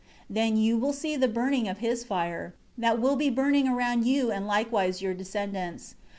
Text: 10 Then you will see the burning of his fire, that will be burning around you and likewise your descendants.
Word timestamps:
10 0.33 0.33
Then 0.35 0.57
you 0.57 0.77
will 0.79 0.93
see 0.93 1.15
the 1.15 1.27
burning 1.27 1.67
of 1.67 1.77
his 1.77 2.03
fire, 2.03 2.55
that 2.75 2.99
will 2.99 3.15
be 3.15 3.29
burning 3.29 3.67
around 3.67 4.03
you 4.03 4.31
and 4.31 4.47
likewise 4.47 4.99
your 4.99 5.13
descendants. 5.13 5.93